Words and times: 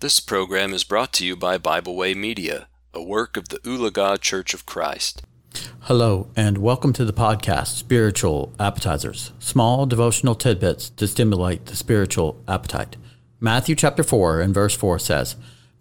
This 0.00 0.20
program 0.20 0.72
is 0.72 0.84
brought 0.84 1.12
to 1.14 1.26
you 1.26 1.34
by 1.34 1.58
Bible 1.58 1.96
Way 1.96 2.14
Media, 2.14 2.68
a 2.94 3.02
work 3.02 3.36
of 3.36 3.48
the 3.48 3.58
Ulaga 3.64 4.20
Church 4.20 4.54
of 4.54 4.64
Christ. 4.64 5.22
Hello, 5.80 6.30
and 6.36 6.58
welcome 6.58 6.92
to 6.92 7.04
the 7.04 7.12
podcast 7.12 7.74
Spiritual 7.76 8.52
Appetizers, 8.60 9.32
small 9.40 9.86
devotional 9.86 10.36
tidbits 10.36 10.90
to 10.90 11.08
stimulate 11.08 11.66
the 11.66 11.74
spiritual 11.74 12.40
appetite. 12.46 12.96
Matthew 13.40 13.74
chapter 13.74 14.04
4 14.04 14.40
and 14.40 14.54
verse 14.54 14.76
4 14.76 15.00
says, 15.00 15.34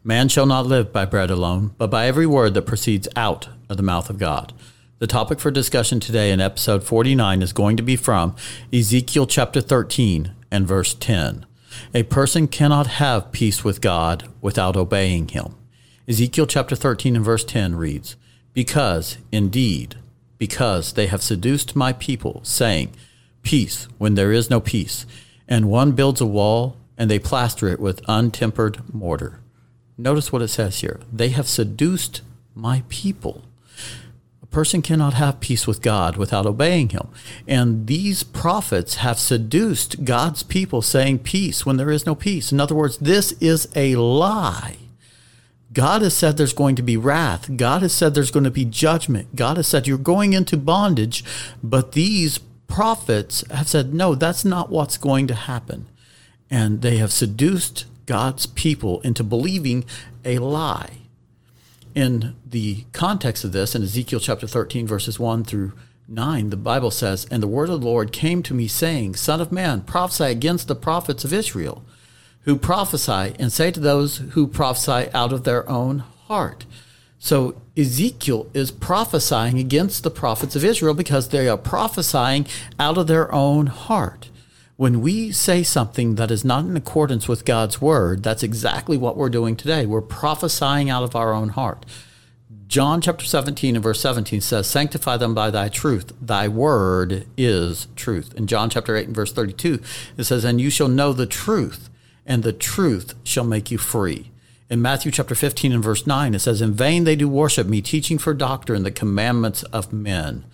Man 0.04 0.30
shall 0.30 0.48
not 0.48 0.66
live 0.66 0.92
by 0.92 1.06
bread 1.06 1.30
alone, 1.30 1.76
but 1.78 1.92
by 1.92 2.08
every 2.08 2.26
word 2.26 2.56
that 2.56 2.64
proceeds 2.64 3.08
out 3.16 3.50
of 3.70 3.78
the 3.78 3.84
mouth 3.84 4.10
of 4.10 4.18
God. 4.18 4.52
The 4.98 5.06
topic 5.06 5.40
for 5.40 5.52
discussion 5.52 6.00
today 6.00 6.32
in 6.32 6.42
episode 6.42 6.84
49 6.84 7.44
is 7.44 7.54
going 7.54 7.78
to 7.78 7.84
be 7.84 7.96
from 7.96 8.36
Ezekiel 8.74 9.28
chapter 9.28 9.62
13 9.62 10.34
and 10.50 10.68
verse 10.68 10.96
10. 10.96 11.46
A 11.94 12.04
person 12.04 12.48
cannot 12.48 12.88
have 12.88 13.32
peace 13.32 13.64
with 13.64 13.82
God 13.82 14.28
without 14.42 14.76
obeying 14.76 15.30
him. 15.30 15.56
Ezekiel 16.08 16.48
chapter 16.48 16.76
13 16.76 17.16
and 17.16 17.26
verse 17.26 17.44
10 17.44 17.76
reads, 17.76 18.16
Because, 18.54 19.18
indeed, 19.32 19.96
because 20.38 20.94
they 20.94 21.08
have 21.08 21.22
seduced 21.22 21.76
my 21.76 21.94
people, 21.94 22.42
saying, 22.44 22.94
Peace 23.44 23.88
when 23.98 24.16
there 24.16 24.32
is 24.32 24.50
no 24.50 24.60
peace, 24.60 25.06
and 25.48 25.70
one 25.70 25.94
builds 25.94 26.22
a 26.22 26.26
wall, 26.26 26.78
and 26.98 27.10
they 27.10 27.20
plaster 27.20 27.68
it 27.68 27.80
with 27.80 28.02
untempered 28.08 28.94
mortar. 28.94 29.40
Notice 29.98 30.32
what 30.32 30.42
it 30.42 30.50
says 30.50 30.82
here. 30.82 31.00
They 31.12 31.30
have 31.30 31.48
seduced 31.48 32.22
my 32.54 32.84
people 32.90 33.44
person 34.52 34.82
cannot 34.82 35.14
have 35.14 35.40
peace 35.40 35.68
with 35.68 35.82
God 35.82 36.18
without 36.18 36.46
obeying 36.46 36.90
him. 36.90 37.10
And 37.48 37.88
these 37.88 38.24
prophets 38.24 38.96
have 38.96 39.20
seduced 39.20 40.04
God's 40.04 40.44
people 40.44 40.82
saying 40.82 41.20
peace 41.20 41.66
when 41.66 41.78
there 41.78 41.92
is 41.92 42.06
no 42.06 42.16
peace. 42.16 42.52
In 42.52 42.60
other 42.60 42.76
words, 42.76 42.98
this 42.98 43.34
is 43.34 43.68
a 43.76 43.96
lie. 43.96 44.78
God 45.74 46.02
has 46.02 46.16
said 46.16 46.38
there's 46.38 46.54
going 46.54 46.76
to 46.78 46.82
be 46.82 46.98
wrath. 46.98 47.56
God 47.56 47.82
has 47.82 47.94
said 47.94 48.14
there's 48.14 48.32
going 48.32 48.46
to 48.46 48.52
be 48.52 48.66
judgment. 48.66 49.36
God 49.36 49.58
has 49.58 49.68
said 49.68 49.86
you're 49.86 49.98
going 49.98 50.34
into 50.34 50.58
bondage. 50.58 51.24
But 51.62 51.92
these 51.92 52.40
prophets 52.68 53.44
have 53.52 53.68
said, 53.68 53.94
no, 53.94 54.16
that's 54.16 54.46
not 54.46 54.70
what's 54.70 54.98
going 54.98 55.28
to 55.28 55.36
happen. 55.36 55.88
And 56.50 56.82
they 56.82 56.98
have 56.98 57.12
seduced 57.12 57.86
God's 58.06 58.46
people 58.46 59.02
into 59.02 59.24
believing 59.24 59.84
a 60.24 60.40
lie 60.40 61.07
in 61.98 62.36
the 62.46 62.86
context 62.94 63.44
of 63.44 63.54
this, 63.54 63.74
in 63.74 63.82
Ezekiel 63.82 64.20
chapter 64.20 64.46
13, 64.46 64.86
verses 64.86 65.18
1 65.18 65.44
through 65.44 65.74
9, 66.08 66.52
the 66.52 66.56
Bible 66.56 66.92
says, 66.92 67.26
And 67.32 67.42
the 67.42 67.48
word 67.48 67.72
of 67.72 67.82
the 67.82 67.88
Lord 67.88 68.12
came 68.12 68.44
to 68.44 68.54
me, 68.54 68.68
saying, 68.68 69.16
Son 69.16 69.42
of 69.42 69.52
man, 69.52 69.82
prophesy 69.82 70.26
against 70.26 70.68
the 70.68 70.76
prophets 70.76 71.26
of 71.26 71.34
Israel, 71.34 71.84
who 72.42 72.56
prophesy, 72.56 73.34
and 73.40 73.52
say 73.52 73.72
to 73.72 73.80
those 73.80 74.18
who 74.34 74.46
prophesy 74.46 75.10
out 75.12 75.34
of 75.34 75.44
their 75.44 75.68
own 75.68 76.04
heart. 76.28 76.68
So 77.18 77.60
Ezekiel 77.76 78.48
is 78.54 78.70
prophesying 78.70 79.58
against 79.58 80.04
the 80.04 80.12
prophets 80.12 80.56
of 80.56 80.64
Israel 80.64 80.94
because 80.94 81.30
they 81.30 81.50
are 81.50 81.58
prophesying 81.58 82.46
out 82.80 83.00
of 83.00 83.08
their 83.08 83.34
own 83.34 83.66
heart. 83.66 84.30
When 84.78 85.02
we 85.02 85.32
say 85.32 85.64
something 85.64 86.16
that 86.16 86.30
is 86.30 86.46
not 86.46 86.66
in 86.66 86.78
accordance 86.78 87.28
with 87.28 87.46
God's 87.46 87.82
word, 87.82 88.22
that's 88.22 88.44
exactly 88.44 88.96
what 88.96 89.18
we're 89.18 89.28
doing 89.28 89.56
today. 89.56 89.88
We're 89.88 90.02
prophesying 90.02 90.88
out 90.88 91.02
of 91.02 91.16
our 91.16 91.34
own 91.34 91.50
heart. 91.50 91.84
John 92.68 93.02
chapter 93.02 93.26
17 93.26 93.76
and 93.76 93.84
verse 93.84 94.00
17 94.02 94.40
says, 94.40 94.68
Sanctify 94.68 95.18
them 95.18 95.34
by 95.34 95.50
thy 95.50 95.68
truth. 95.68 96.14
Thy 96.22 96.48
word 96.48 97.26
is 97.36 97.88
truth. 97.96 98.36
In 98.36 98.46
John 98.46 98.70
chapter 98.70 98.96
8 98.96 99.08
and 99.08 99.16
verse 99.16 99.34
32, 99.34 99.82
it 100.16 100.26
says, 100.26 100.44
And 100.44 100.62
you 100.62 100.70
shall 100.70 100.90
know 100.90 101.12
the 101.12 101.26
truth, 101.26 101.90
and 102.24 102.44
the 102.44 102.54
truth 102.54 103.16
shall 103.24 103.46
make 103.46 103.72
you 103.72 103.80
free. 103.80 104.30
In 104.70 104.80
Matthew 104.80 105.12
chapter 105.12 105.34
15 105.34 105.72
and 105.72 105.84
verse 105.84 106.06
9, 106.06 106.36
it 106.36 106.40
says, 106.40 106.62
In 106.62 106.74
vain 106.74 107.04
they 107.04 107.16
do 107.16 107.28
worship 107.28 107.66
me, 107.66 107.82
teaching 107.82 108.20
for 108.20 108.36
doctrine 108.36 108.84
the 108.84 108.92
commandments 108.92 109.64
of 109.64 109.92
men. 109.92 110.46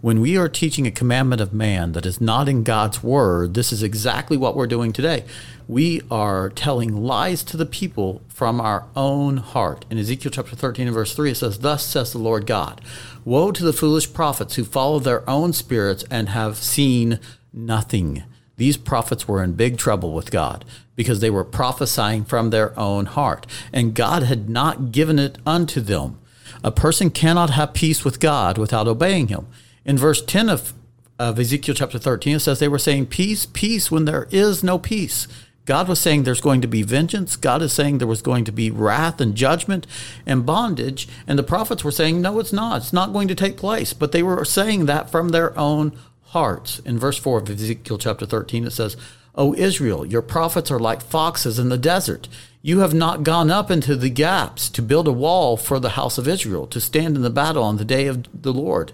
When 0.00 0.20
we 0.20 0.36
are 0.36 0.48
teaching 0.48 0.86
a 0.86 0.90
commandment 0.90 1.40
of 1.40 1.52
man 1.52 1.92
that 1.92 2.06
is 2.06 2.20
not 2.20 2.48
in 2.48 2.62
God's 2.62 3.02
word, 3.02 3.54
this 3.54 3.72
is 3.72 3.82
exactly 3.82 4.36
what 4.36 4.56
we're 4.56 4.66
doing 4.66 4.92
today. 4.92 5.24
We 5.68 6.02
are 6.10 6.50
telling 6.50 7.04
lies 7.04 7.42
to 7.44 7.56
the 7.56 7.66
people 7.66 8.22
from 8.28 8.60
our 8.60 8.84
own 8.94 9.38
heart. 9.38 9.84
In 9.90 9.98
Ezekiel 9.98 10.30
chapter 10.30 10.54
13 10.54 10.86
and 10.86 10.94
verse 10.94 11.14
3, 11.14 11.32
it 11.32 11.36
says, 11.36 11.58
Thus 11.58 11.84
says 11.84 12.12
the 12.12 12.18
Lord 12.18 12.46
God 12.46 12.80
Woe 13.24 13.50
to 13.50 13.64
the 13.64 13.72
foolish 13.72 14.12
prophets 14.12 14.54
who 14.54 14.64
follow 14.64 14.98
their 14.98 15.28
own 15.28 15.52
spirits 15.52 16.04
and 16.10 16.28
have 16.28 16.56
seen 16.56 17.18
nothing. 17.52 18.22
These 18.56 18.76
prophets 18.76 19.26
were 19.26 19.42
in 19.42 19.52
big 19.52 19.76
trouble 19.78 20.12
with 20.12 20.30
God 20.30 20.64
because 20.94 21.20
they 21.20 21.30
were 21.30 21.44
prophesying 21.44 22.24
from 22.24 22.50
their 22.50 22.78
own 22.78 23.06
heart, 23.06 23.46
and 23.72 23.94
God 23.94 24.22
had 24.22 24.48
not 24.48 24.92
given 24.92 25.18
it 25.18 25.38
unto 25.44 25.80
them. 25.80 26.18
A 26.64 26.70
person 26.70 27.10
cannot 27.10 27.50
have 27.50 27.74
peace 27.74 28.04
with 28.04 28.18
God 28.18 28.56
without 28.56 28.88
obeying 28.88 29.28
him. 29.28 29.46
In 29.86 29.96
verse 29.96 30.20
10 30.20 30.50
of, 30.50 30.74
of 31.16 31.38
Ezekiel 31.38 31.76
chapter 31.76 31.98
13, 31.98 32.36
it 32.36 32.40
says 32.40 32.58
they 32.58 32.66
were 32.66 32.78
saying, 32.78 33.06
Peace, 33.06 33.46
peace, 33.46 33.88
when 33.88 34.04
there 34.04 34.26
is 34.32 34.64
no 34.64 34.78
peace. 34.78 35.28
God 35.64 35.88
was 35.88 36.00
saying 36.00 36.24
there's 36.24 36.40
going 36.40 36.60
to 36.60 36.68
be 36.68 36.82
vengeance. 36.82 37.36
God 37.36 37.62
is 37.62 37.72
saying 37.72 37.98
there 37.98 38.06
was 38.06 38.22
going 38.22 38.44
to 38.44 38.52
be 38.52 38.70
wrath 38.70 39.20
and 39.20 39.34
judgment 39.34 39.86
and 40.26 40.44
bondage. 40.44 41.08
And 41.26 41.38
the 41.38 41.44
prophets 41.44 41.84
were 41.84 41.92
saying, 41.92 42.20
no, 42.20 42.38
it's 42.40 42.52
not. 42.52 42.78
It's 42.78 42.92
not 42.92 43.12
going 43.12 43.28
to 43.28 43.34
take 43.34 43.56
place. 43.56 43.92
But 43.92 44.12
they 44.12 44.22
were 44.22 44.44
saying 44.44 44.86
that 44.86 45.10
from 45.10 45.30
their 45.30 45.56
own 45.58 45.96
hearts. 46.26 46.80
In 46.80 46.98
verse 46.98 47.18
4 47.18 47.38
of 47.38 47.50
Ezekiel 47.50 47.98
chapter 47.98 48.26
13, 48.26 48.64
it 48.64 48.72
says, 48.72 48.96
O 49.36 49.54
Israel, 49.54 50.04
your 50.04 50.22
prophets 50.22 50.70
are 50.70 50.78
like 50.78 51.02
foxes 51.02 51.58
in 51.58 51.68
the 51.68 51.78
desert. 51.78 52.28
You 52.62 52.80
have 52.80 52.94
not 52.94 53.22
gone 53.22 53.50
up 53.50 53.70
into 53.70 53.94
the 53.94 54.10
gaps 54.10 54.68
to 54.70 54.82
build 54.82 55.06
a 55.06 55.12
wall 55.12 55.56
for 55.56 55.78
the 55.78 55.90
house 55.90 56.18
of 56.18 56.26
Israel, 56.26 56.66
to 56.68 56.80
stand 56.80 57.16
in 57.16 57.22
the 57.22 57.30
battle 57.30 57.62
on 57.62 57.76
the 57.76 57.84
day 57.84 58.06
of 58.06 58.26
the 58.42 58.52
Lord. 58.52 58.92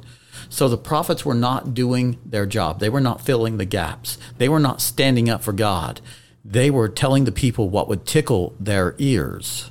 So 0.48 0.68
the 0.68 0.78
prophets 0.78 1.24
were 1.24 1.34
not 1.34 1.74
doing 1.74 2.18
their 2.24 2.46
job. 2.46 2.80
They 2.80 2.88
were 2.88 3.00
not 3.00 3.20
filling 3.20 3.56
the 3.56 3.64
gaps. 3.64 4.18
They 4.38 4.48
were 4.48 4.60
not 4.60 4.80
standing 4.80 5.28
up 5.28 5.42
for 5.42 5.52
God. 5.52 6.00
They 6.44 6.70
were 6.70 6.88
telling 6.88 7.24
the 7.24 7.32
people 7.32 7.68
what 7.68 7.88
would 7.88 8.06
tickle 8.06 8.54
their 8.58 8.94
ears. 8.98 9.70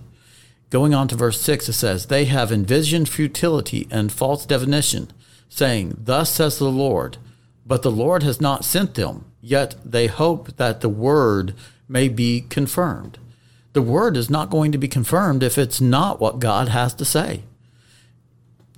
Going 0.70 0.94
on 0.94 1.08
to 1.10 1.16
verse 1.16 1.42
6, 1.42 1.68
it 1.70 1.74
says, 1.74 2.06
They 2.06 2.26
have 2.26 2.52
envisioned 2.52 3.10
futility 3.10 3.88
and 3.92 4.12
false 4.12 4.46
divination, 4.46 5.12
saying, 5.50 5.98
Thus 6.00 6.30
says 6.32 6.58
the 6.58 6.70
Lord, 6.70 7.18
but 7.66 7.82
the 7.82 7.92
Lord 7.92 8.24
has 8.24 8.40
not 8.40 8.64
sent 8.64 8.96
them, 8.96 9.26
yet 9.42 9.76
they 9.84 10.08
hope 10.08 10.56
that 10.56 10.80
the 10.80 10.90
word 10.90 11.54
may 11.90 12.08
be 12.08 12.42
confirmed. 12.42 13.20
The 13.74 13.82
word 13.82 14.16
is 14.16 14.30
not 14.30 14.50
going 14.50 14.72
to 14.72 14.78
be 14.78 14.88
confirmed 14.88 15.44
if 15.44 15.58
it's 15.58 15.82
not 15.82 16.22
what 16.22 16.40
God 16.40 16.70
has 16.70 16.94
to 16.96 17.06
say 17.06 17.44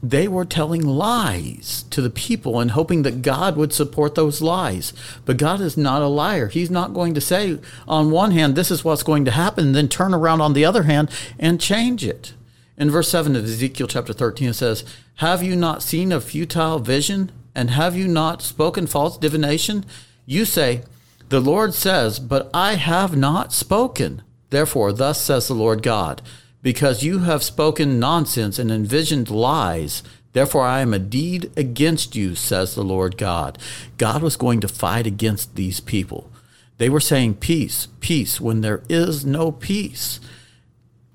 they 0.04 0.28
were 0.28 0.44
telling 0.44 0.86
lies 0.86 1.86
to 1.90 2.02
the 2.02 2.10
people 2.10 2.60
and 2.60 2.72
hoping 2.72 3.04
that 3.04 3.22
God 3.22 3.56
would 3.56 3.72
support 3.72 4.16
those 4.16 4.42
lies. 4.42 4.92
But 5.24 5.38
God 5.38 5.62
is 5.62 5.78
not 5.78 6.02
a 6.02 6.08
liar. 6.08 6.50
He's 6.50 6.70
not 6.70 6.94
going 6.94 7.14
to 7.14 7.22
say, 7.22 7.58
on 7.88 8.12
one 8.12 8.32
hand, 8.32 8.56
this 8.56 8.70
is 8.70 8.84
what's 8.84 9.02
going 9.02 9.24
to 9.24 9.32
happen, 9.32 9.68
and 9.68 9.76
then 9.76 9.88
turn 9.88 10.14
around 10.14 10.42
on 10.42 10.52
the 10.52 10.66
other 10.66 10.84
hand 10.84 11.10
and 11.40 11.62
change 11.62 12.04
it. 12.04 12.34
In 12.78 12.92
verse 12.92 13.08
7 13.08 13.34
of 13.38 13.46
Ezekiel 13.46 13.88
chapter 13.88 14.12
13, 14.12 14.50
it 14.50 14.54
says, 14.56 14.84
Have 15.16 15.42
you 15.42 15.56
not 15.56 15.82
seen 15.82 16.12
a 16.12 16.20
futile 16.20 16.80
vision? 16.80 17.32
And 17.56 17.70
have 17.70 17.96
you 17.96 18.08
not 18.08 18.42
spoken 18.42 18.88
false 18.88 19.18
divination? 19.18 19.86
You 20.26 20.44
say, 20.44 20.84
The 21.30 21.40
Lord 21.40 21.74
says, 21.74 22.20
But 22.20 22.50
I 22.54 22.76
have 22.76 23.16
not 23.16 23.54
spoken. 23.54 24.22
Therefore, 24.50 24.92
thus 24.92 25.22
says 25.22 25.48
the 25.48 25.54
Lord 25.54 25.82
God 25.82 26.22
because 26.64 27.04
you 27.04 27.20
have 27.20 27.44
spoken 27.44 28.00
nonsense 28.00 28.58
and 28.58 28.72
envisioned 28.72 29.30
lies. 29.30 30.02
Therefore, 30.32 30.64
I 30.64 30.80
am 30.80 30.94
a 30.94 31.00
deed 31.00 31.52
against 31.56 32.16
you, 32.16 32.34
says 32.34 32.74
the 32.74 32.84
Lord 32.84 33.18
God. 33.18 33.60
God 34.00 34.24
was 34.24 34.36
going 34.36 34.62
to 34.62 34.68
fight 34.68 35.06
against 35.06 35.56
these 35.56 35.80
people. 35.80 36.32
They 36.80 36.90
were 36.90 37.00
saying 37.00 37.36
peace, 37.36 37.88
peace, 38.00 38.42
when 38.42 38.62
there 38.62 38.82
is 38.90 39.26
no 39.26 39.52
peace. 39.52 40.20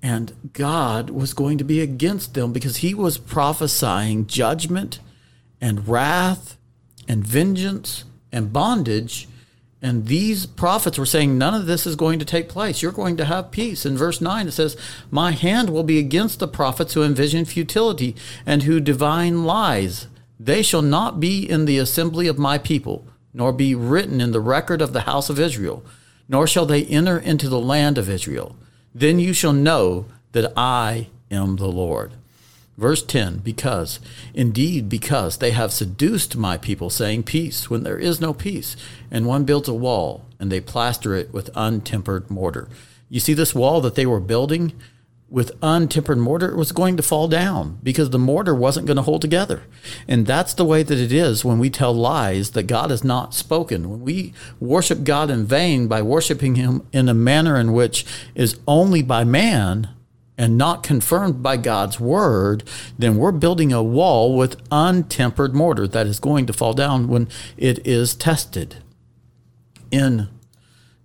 And 0.01 0.51
God 0.53 1.11
was 1.11 1.35
going 1.35 1.59
to 1.59 1.65
be 1.65 1.81
against 1.81 2.35
them 2.35 2.53
because 2.53 2.77
he 2.77 2.95
was 2.95 3.19
prophesying 3.19 4.29
judgment 4.29 5.01
and 5.61 5.89
wrath 5.89 6.57
and 7.09 7.27
vengeance 7.27 8.05
and 8.31 8.53
bondage 8.53 9.27
and 9.81 10.07
these 10.07 10.45
prophets 10.45 10.99
were 10.99 11.07
saying, 11.07 11.39
none 11.39 11.55
of 11.55 11.67
this 11.67 11.87
is 11.87 11.95
going 11.95 12.19
to 12.19 12.25
take 12.25 12.49
place. 12.49 12.83
You're 12.83 12.91
going 12.91 13.17
to 13.17 13.25
have 13.25 13.53
peace. 13.53 13.87
In 13.87 13.97
verse 13.97 14.21
9, 14.21 14.49
it 14.49 14.53
says, 14.53 14.77
My 15.11 15.31
hand 15.31 15.71
will 15.71 15.85
be 15.85 15.99
against 15.99 16.41
the 16.41 16.49
prophets 16.49 16.95
who 16.95 17.05
envision 17.05 17.45
futility 17.45 18.17
and 18.45 18.65
who 18.65 18.81
divine 18.81 19.45
lies. 19.45 20.09
They 20.41 20.63
shall 20.63 20.83
not 20.83 21.21
be 21.21 21.49
in 21.49 21.65
the 21.65 21.79
assembly 21.79 22.27
of 22.27 22.39
my 22.39 22.59
people, 22.59 23.07
nor 23.33 23.53
be 23.53 23.75
written 23.75 24.21
in 24.21 24.33
the 24.33 24.41
record 24.41 24.83
of 24.83 24.93
the 24.93 25.03
house 25.03 25.31
of 25.31 25.39
Israel, 25.39 25.85
nor 26.29 26.47
shall 26.49 26.67
they 26.67 26.85
enter 26.87 27.19
into 27.19 27.49
the 27.49 27.61
land 27.61 27.99
of 27.99 28.11
Israel. 28.11 28.57
Then 28.93 29.21
you 29.21 29.33
shall 29.33 29.53
know 29.53 30.07
that 30.33 30.53
I 30.57 31.09
am 31.31 31.57
the 31.57 31.69
Lord. 31.69 32.15
Verse 32.79 33.03
10 33.03 33.39
Because, 33.39 33.99
indeed, 34.33 34.89
because 34.89 35.39
they 35.39 35.51
have 35.51 35.73
seduced 35.73 36.37
my 36.37 36.57
people, 36.57 36.89
saying, 36.89 37.25
Peace, 37.25 37.69
when 37.69 37.83
there 37.83 37.99
is 37.99 38.21
no 38.21 38.33
peace. 38.33 38.77
And 39.11 39.27
one 39.27 39.45
builds 39.45 39.69
a 39.69 39.75
wall, 39.75 40.25
and 40.39 40.51
they 40.51 40.61
plaster 40.61 41.15
it 41.15 41.33
with 41.33 41.51
untempered 41.55 42.31
mortar. 42.31 42.69
You 43.11 43.21
see, 43.21 43.35
this 43.35 43.55
wall 43.55 43.81
that 43.81 43.97
they 43.97 44.07
were 44.07 44.21
building 44.21 44.73
with 45.31 45.61
untempered 45.61 46.19
mortar 46.19 46.57
was 46.57 46.73
going 46.73 46.97
to 46.97 47.03
fall 47.03 47.29
down 47.29 47.79
because 47.83 48.11
the 48.11 48.19
mortar 48.19 48.55
wasn't 48.55 48.87
going 48.87 48.97
to 48.97 49.03
hold 49.03 49.21
together. 49.21 49.63
And 50.07 50.25
that's 50.25 50.55
the 50.55 50.65
way 50.65 50.83
that 50.83 50.99
it 50.99 51.13
is 51.13 51.45
when 51.45 51.59
we 51.59 51.69
tell 51.69 51.93
lies 51.93 52.53
that 52.53 52.63
God 52.63 52.91
has 52.91 53.05
not 53.05 53.35
spoken. 53.35 53.91
When 53.91 54.01
we 54.01 54.33
worship 54.59 55.05
God 55.05 55.31
in 55.31 55.45
vain 55.45 55.87
by 55.87 56.01
worshiping 56.01 56.55
Him 56.55 56.87
in 56.93 57.11
a 57.11 57.15
manner 57.15 57.59
in 57.59 57.73
which 57.73 58.07
is 58.35 58.59
only 58.67 59.03
by 59.03 59.25
man 59.25 59.91
and 60.39 60.57
not 60.57 60.85
confirmed 60.85 61.43
by 61.43 61.57
God's 61.57 61.99
word, 61.99 62.63
then 62.97 63.17
we're 63.17 63.33
building 63.33 63.73
a 63.73 63.83
wall 63.83 64.37
with 64.37 64.63
untempered 64.71 65.53
mortar 65.53 65.89
that 65.89 66.07
is 66.07 66.21
going 66.21 66.47
to 66.47 66.53
fall 66.53 66.73
down 66.73 67.09
when 67.09 67.29
it 67.57 67.85
is 67.85 68.15
tested. 68.15 68.77
In 69.91 70.29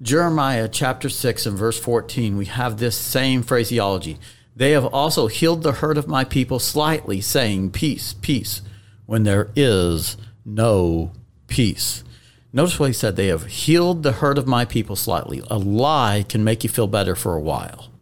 Jeremiah 0.01 0.69
chapter 0.69 1.09
6 1.09 1.47
and 1.47 1.57
verse 1.57 1.79
14, 1.79 2.37
we 2.37 2.45
have 2.45 2.77
this 2.77 2.97
same 2.97 3.41
phraseology. 3.41 4.19
They 4.55 4.71
have 4.71 4.85
also 4.85 5.27
healed 5.27 5.63
the 5.63 5.73
hurt 5.73 5.97
of 5.97 6.07
my 6.07 6.23
people 6.23 6.59
slightly, 6.59 7.19
saying, 7.19 7.71
Peace, 7.71 8.13
peace, 8.13 8.61
when 9.07 9.23
there 9.23 9.49
is 9.55 10.15
no 10.45 11.11
peace. 11.47 12.03
Notice 12.51 12.79
what 12.79 12.87
he 12.87 12.93
said. 12.93 13.15
They 13.15 13.27
have 13.27 13.45
healed 13.45 14.03
the 14.03 14.11
hurt 14.11 14.37
of 14.37 14.45
my 14.45 14.63
people 14.63 14.95
slightly. 14.95 15.41
A 15.49 15.57
lie 15.57 16.23
can 16.29 16.43
make 16.43 16.63
you 16.63 16.69
feel 16.69 16.85
better 16.85 17.15
for 17.15 17.35
a 17.35 17.41
while. 17.41 17.92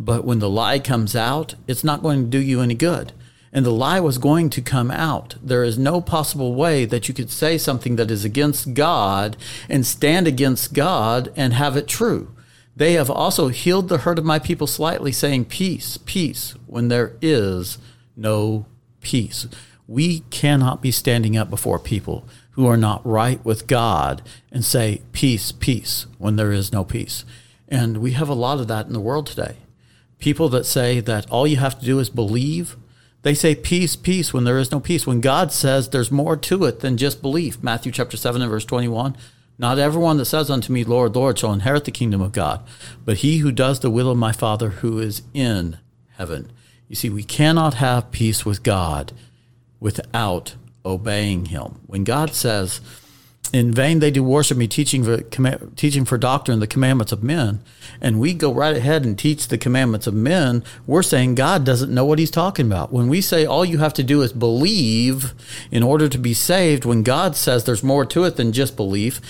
But 0.00 0.24
when 0.24 0.40
the 0.40 0.50
lie 0.50 0.80
comes 0.80 1.14
out, 1.14 1.54
it's 1.68 1.84
not 1.84 2.02
going 2.02 2.24
to 2.24 2.28
do 2.28 2.40
you 2.40 2.60
any 2.60 2.74
good 2.74 3.12
and 3.52 3.66
the 3.66 3.70
lie 3.70 4.00
was 4.00 4.18
going 4.18 4.50
to 4.50 4.62
come 4.62 4.90
out. 4.90 5.34
There 5.42 5.64
is 5.64 5.78
no 5.78 6.00
possible 6.00 6.54
way 6.54 6.84
that 6.84 7.08
you 7.08 7.14
could 7.14 7.30
say 7.30 7.58
something 7.58 7.96
that 7.96 8.10
is 8.10 8.24
against 8.24 8.74
God 8.74 9.36
and 9.68 9.84
stand 9.84 10.26
against 10.28 10.72
God 10.72 11.32
and 11.36 11.52
have 11.54 11.76
it 11.76 11.88
true. 11.88 12.32
They 12.76 12.92
have 12.92 13.10
also 13.10 13.48
healed 13.48 13.88
the 13.88 13.98
hurt 13.98 14.18
of 14.18 14.24
my 14.24 14.38
people 14.38 14.66
slightly, 14.66 15.12
saying, 15.12 15.46
Peace, 15.46 15.98
peace, 15.98 16.54
when 16.66 16.88
there 16.88 17.16
is 17.20 17.78
no 18.16 18.66
peace. 19.00 19.48
We 19.88 20.20
cannot 20.30 20.80
be 20.80 20.92
standing 20.92 21.36
up 21.36 21.50
before 21.50 21.80
people 21.80 22.24
who 22.52 22.66
are 22.66 22.76
not 22.76 23.04
right 23.04 23.44
with 23.44 23.66
God 23.66 24.22
and 24.52 24.64
say, 24.64 25.02
Peace, 25.12 25.50
peace, 25.50 26.06
when 26.18 26.36
there 26.36 26.52
is 26.52 26.72
no 26.72 26.84
peace. 26.84 27.24
And 27.68 27.98
we 27.98 28.12
have 28.12 28.28
a 28.28 28.34
lot 28.34 28.60
of 28.60 28.68
that 28.68 28.86
in 28.86 28.92
the 28.92 29.00
world 29.00 29.26
today. 29.26 29.56
People 30.20 30.48
that 30.50 30.64
say 30.64 31.00
that 31.00 31.28
all 31.30 31.46
you 31.46 31.56
have 31.56 31.78
to 31.80 31.84
do 31.84 31.98
is 31.98 32.10
believe 32.10 32.76
they 33.22 33.34
say 33.34 33.54
peace, 33.54 33.96
peace 33.96 34.32
when 34.32 34.44
there 34.44 34.58
is 34.58 34.72
no 34.72 34.80
peace. 34.80 35.06
When 35.06 35.20
God 35.20 35.52
says 35.52 35.90
there's 35.90 36.10
more 36.10 36.36
to 36.36 36.64
it 36.64 36.80
than 36.80 36.96
just 36.96 37.20
belief. 37.20 37.62
Matthew 37.62 37.92
chapter 37.92 38.16
7 38.16 38.40
and 38.40 38.50
verse 38.50 38.64
21. 38.64 39.16
Not 39.58 39.78
everyone 39.78 40.16
that 40.16 40.24
says 40.24 40.48
unto 40.48 40.72
me, 40.72 40.84
Lord, 40.84 41.14
Lord, 41.14 41.38
shall 41.38 41.52
inherit 41.52 41.84
the 41.84 41.90
kingdom 41.90 42.22
of 42.22 42.32
God, 42.32 42.66
but 43.04 43.18
he 43.18 43.38
who 43.38 43.52
does 43.52 43.80
the 43.80 43.90
will 43.90 44.10
of 44.10 44.16
my 44.16 44.32
Father 44.32 44.70
who 44.70 44.98
is 44.98 45.20
in 45.34 45.76
heaven. 46.16 46.50
You 46.88 46.96
see, 46.96 47.10
we 47.10 47.22
cannot 47.22 47.74
have 47.74 48.10
peace 48.10 48.46
with 48.46 48.62
God 48.62 49.12
without 49.78 50.54
obeying 50.82 51.46
him. 51.46 51.80
When 51.86 52.04
God 52.04 52.34
says, 52.34 52.80
in 53.52 53.72
vain 53.72 53.98
they 53.98 54.10
do 54.10 54.22
worship 54.22 54.56
me, 54.56 54.68
teaching 54.68 55.02
for, 55.02 55.22
teaching 55.74 56.04
for 56.04 56.16
doctrine 56.16 56.60
the 56.60 56.66
commandments 56.66 57.12
of 57.12 57.22
men. 57.22 57.60
And 58.00 58.20
we 58.20 58.32
go 58.32 58.54
right 58.54 58.76
ahead 58.76 59.04
and 59.04 59.18
teach 59.18 59.48
the 59.48 59.58
commandments 59.58 60.06
of 60.06 60.14
men. 60.14 60.62
We're 60.86 61.02
saying 61.02 61.34
God 61.34 61.64
doesn't 61.64 61.92
know 61.92 62.04
what 62.04 62.20
he's 62.20 62.30
talking 62.30 62.66
about. 62.66 62.92
When 62.92 63.08
we 63.08 63.20
say 63.20 63.44
all 63.44 63.64
you 63.64 63.78
have 63.78 63.94
to 63.94 64.04
do 64.04 64.22
is 64.22 64.32
believe 64.32 65.34
in 65.70 65.82
order 65.82 66.08
to 66.08 66.18
be 66.18 66.32
saved, 66.32 66.84
when 66.84 67.02
God 67.02 67.34
says 67.34 67.64
there's 67.64 67.82
more 67.82 68.04
to 68.06 68.24
it 68.24 68.36
than 68.36 68.52
just 68.52 68.76
belief, 68.76 69.20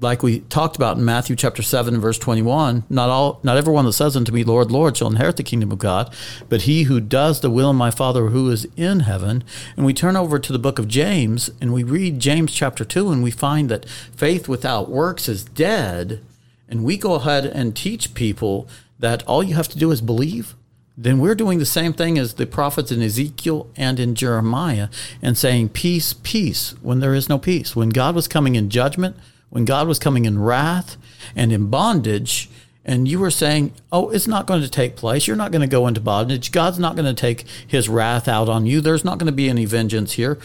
like 0.00 0.22
we 0.22 0.40
talked 0.40 0.76
about 0.76 0.96
in 0.96 1.04
Matthew 1.04 1.36
chapter 1.36 1.62
7 1.62 2.00
verse 2.00 2.18
21, 2.18 2.84
not 2.88 3.10
all 3.10 3.40
not 3.42 3.56
everyone 3.56 3.84
that 3.84 3.92
says 3.92 4.16
unto 4.16 4.32
me, 4.32 4.44
Lord, 4.44 4.70
Lord, 4.70 4.96
shall 4.96 5.08
inherit 5.08 5.36
the 5.36 5.42
kingdom 5.42 5.72
of 5.72 5.78
God, 5.78 6.14
but 6.48 6.62
he 6.62 6.84
who 6.84 7.00
does 7.00 7.40
the 7.40 7.50
will 7.50 7.70
of 7.70 7.76
my 7.76 7.90
Father 7.90 8.28
who 8.28 8.50
is 8.50 8.66
in 8.76 9.00
heaven. 9.00 9.44
And 9.76 9.84
we 9.86 9.94
turn 9.94 10.16
over 10.16 10.38
to 10.38 10.52
the 10.52 10.58
book 10.58 10.78
of 10.78 10.88
James 10.88 11.50
and 11.60 11.72
we 11.72 11.82
read 11.82 12.20
James 12.20 12.52
chapter 12.52 12.84
2 12.84 13.10
and 13.10 13.22
we 13.22 13.30
find 13.30 13.68
that 13.70 13.88
faith 13.88 14.48
without 14.48 14.90
works 14.90 15.28
is 15.28 15.44
dead. 15.44 16.20
And 16.68 16.84
we 16.84 16.96
go 16.96 17.14
ahead 17.14 17.44
and 17.44 17.76
teach 17.76 18.14
people 18.14 18.68
that 18.98 19.22
all 19.24 19.42
you 19.42 19.54
have 19.54 19.68
to 19.68 19.78
do 19.78 19.90
is 19.90 20.00
believe 20.00 20.54
then 20.96 21.18
we're 21.18 21.34
doing 21.34 21.58
the 21.58 21.66
same 21.66 21.92
thing 21.92 22.18
as 22.18 22.34
the 22.34 22.46
prophets 22.46 22.92
in 22.92 23.02
Ezekiel 23.02 23.68
and 23.76 23.98
in 23.98 24.14
Jeremiah 24.14 24.88
and 25.20 25.36
saying, 25.36 25.70
Peace, 25.70 26.12
peace, 26.12 26.76
when 26.82 27.00
there 27.00 27.14
is 27.14 27.28
no 27.28 27.36
peace. 27.36 27.74
When 27.74 27.88
God 27.88 28.14
was 28.14 28.28
coming 28.28 28.54
in 28.54 28.70
judgment, 28.70 29.16
when 29.54 29.64
God 29.64 29.86
was 29.86 30.00
coming 30.00 30.24
in 30.24 30.40
wrath 30.40 30.96
and 31.36 31.52
in 31.52 31.68
bondage, 31.68 32.50
and 32.84 33.06
you 33.06 33.20
were 33.20 33.30
saying, 33.30 33.72
Oh, 33.92 34.10
it's 34.10 34.26
not 34.26 34.48
going 34.48 34.62
to 34.62 34.68
take 34.68 34.96
place. 34.96 35.28
You're 35.28 35.36
not 35.36 35.52
going 35.52 35.62
to 35.62 35.68
go 35.68 35.86
into 35.86 36.00
bondage. 36.00 36.50
God's 36.50 36.80
not 36.80 36.96
going 36.96 37.06
to 37.06 37.14
take 37.14 37.46
his 37.64 37.88
wrath 37.88 38.26
out 38.26 38.48
on 38.48 38.66
you. 38.66 38.80
There's 38.80 39.04
not 39.04 39.18
going 39.18 39.28
to 39.28 39.32
be 39.32 39.48
any 39.48 39.64
vengeance 39.64 40.14
here. 40.14 40.40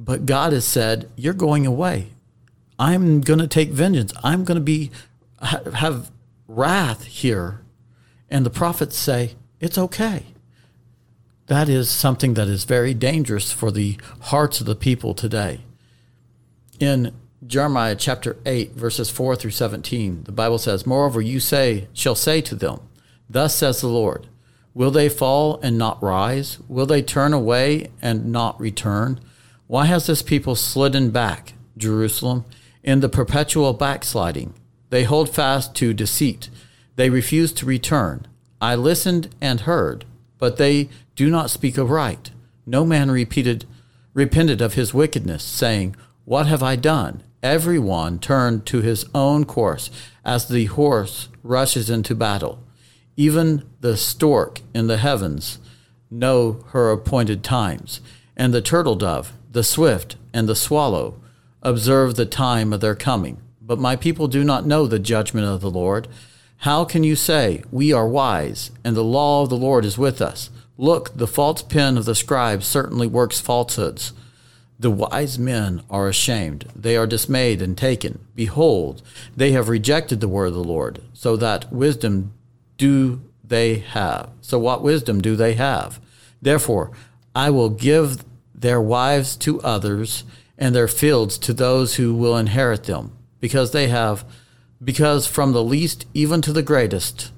But 0.00 0.26
God 0.26 0.52
has 0.52 0.64
said, 0.64 1.08
You're 1.14 1.32
going 1.32 1.64
away. 1.64 2.08
I'm 2.76 3.20
going 3.20 3.38
to 3.38 3.46
take 3.46 3.70
vengeance. 3.70 4.12
I'm 4.24 4.42
going 4.42 4.56
to 4.56 4.60
be 4.60 4.90
have 5.40 6.10
wrath 6.48 7.04
here. 7.04 7.60
And 8.28 8.44
the 8.44 8.50
prophets 8.50 8.96
say, 8.96 9.36
It's 9.60 9.78
okay. 9.78 10.24
That 11.46 11.68
is 11.68 11.88
something 11.88 12.34
that 12.34 12.48
is 12.48 12.64
very 12.64 12.94
dangerous 12.94 13.52
for 13.52 13.70
the 13.70 13.96
hearts 14.22 14.58
of 14.60 14.66
the 14.66 14.74
people 14.74 15.14
today. 15.14 15.60
In 16.80 17.12
Jeremiah 17.46 17.96
chapter 17.96 18.36
8, 18.44 18.72
verses 18.72 19.08
4 19.08 19.34
through 19.34 19.52
17, 19.52 20.24
the 20.24 20.32
Bible 20.32 20.58
says, 20.58 20.86
Moreover, 20.86 21.22
you 21.22 21.40
say, 21.40 21.88
shall 21.94 22.14
say 22.14 22.42
to 22.42 22.54
them, 22.54 22.80
Thus 23.30 23.56
says 23.56 23.80
the 23.80 23.88
Lord, 23.88 24.26
Will 24.74 24.90
they 24.90 25.08
fall 25.08 25.58
and 25.62 25.78
not 25.78 26.02
rise? 26.02 26.58
Will 26.68 26.84
they 26.84 27.00
turn 27.00 27.32
away 27.32 27.90
and 28.02 28.30
not 28.30 28.60
return? 28.60 29.20
Why 29.68 29.86
has 29.86 30.06
this 30.06 30.20
people 30.20 30.54
slidden 30.54 31.12
back, 31.12 31.54
Jerusalem, 31.78 32.44
in 32.82 33.00
the 33.00 33.08
perpetual 33.08 33.72
backsliding? 33.72 34.52
They 34.90 35.04
hold 35.04 35.34
fast 35.34 35.74
to 35.76 35.94
deceit. 35.94 36.50
They 36.96 37.08
refuse 37.08 37.54
to 37.54 37.64
return. 37.64 38.26
I 38.60 38.74
listened 38.74 39.34
and 39.40 39.60
heard, 39.60 40.04
but 40.36 40.58
they 40.58 40.90
do 41.16 41.30
not 41.30 41.48
speak 41.48 41.78
aright. 41.78 42.32
No 42.66 42.84
man 42.84 43.10
repeated, 43.10 43.64
repented 44.12 44.60
of 44.60 44.74
his 44.74 44.92
wickedness, 44.92 45.42
saying, 45.42 45.96
What 46.26 46.46
have 46.46 46.62
I 46.62 46.76
done? 46.76 47.22
Everyone 47.42 48.18
turned 48.18 48.66
to 48.66 48.80
his 48.80 49.04
own 49.14 49.44
course 49.44 49.90
as 50.24 50.48
the 50.48 50.66
horse 50.66 51.28
rushes 51.42 51.90
into 51.90 52.14
battle. 52.14 52.62
Even 53.16 53.64
the 53.80 53.96
stork 53.96 54.60
in 54.74 54.86
the 54.86 54.96
heavens 54.96 55.58
know 56.10 56.64
her 56.68 56.90
appointed 56.90 57.44
times, 57.44 58.00
and 58.36 58.52
the 58.52 58.62
turtle 58.62 58.96
dove, 58.96 59.32
the 59.50 59.64
swift, 59.64 60.16
and 60.32 60.48
the 60.48 60.56
swallow 60.56 61.20
observe 61.62 62.14
the 62.14 62.26
time 62.26 62.72
of 62.72 62.80
their 62.80 62.94
coming. 62.94 63.38
But 63.60 63.78
my 63.78 63.94
people 63.94 64.26
do 64.26 64.42
not 64.42 64.66
know 64.66 64.86
the 64.86 64.98
judgment 64.98 65.46
of 65.46 65.60
the 65.60 65.70
Lord. 65.70 66.08
How 66.58 66.84
can 66.84 67.04
you 67.04 67.14
say, 67.14 67.62
We 67.70 67.92
are 67.92 68.08
wise, 68.08 68.70
and 68.82 68.96
the 68.96 69.04
law 69.04 69.42
of 69.42 69.50
the 69.50 69.56
Lord 69.56 69.84
is 69.84 69.98
with 69.98 70.20
us? 70.20 70.50
Look, 70.76 71.16
the 71.16 71.26
false 71.26 71.62
pen 71.62 71.96
of 71.96 72.06
the 72.06 72.14
scribes 72.14 72.66
certainly 72.66 73.06
works 73.06 73.40
falsehoods. 73.40 74.12
The 74.80 74.90
wise 74.90 75.38
men 75.38 75.82
are 75.90 76.08
ashamed. 76.08 76.64
They 76.74 76.96
are 76.96 77.06
dismayed 77.06 77.60
and 77.60 77.76
taken. 77.76 78.24
Behold, 78.34 79.02
they 79.36 79.52
have 79.52 79.68
rejected 79.68 80.20
the 80.20 80.28
word 80.28 80.48
of 80.48 80.54
the 80.54 80.64
Lord. 80.64 81.02
So 81.12 81.36
that 81.36 81.70
wisdom 81.70 82.32
do 82.78 83.20
they 83.44 83.80
have. 83.80 84.30
So 84.40 84.58
what 84.58 84.82
wisdom 84.82 85.20
do 85.20 85.36
they 85.36 85.52
have? 85.52 86.00
Therefore, 86.40 86.92
I 87.34 87.50
will 87.50 87.68
give 87.68 88.24
their 88.54 88.80
wives 88.80 89.36
to 89.36 89.60
others 89.60 90.24
and 90.56 90.74
their 90.74 90.88
fields 90.88 91.36
to 91.38 91.52
those 91.52 91.96
who 91.96 92.14
will 92.14 92.38
inherit 92.38 92.84
them, 92.84 93.12
because 93.38 93.72
they 93.72 93.88
have, 93.88 94.24
because 94.82 95.26
from 95.26 95.52
the 95.52 95.64
least 95.64 96.06
even 96.14 96.40
to 96.40 96.54
the 96.54 96.62
greatest, 96.62 97.32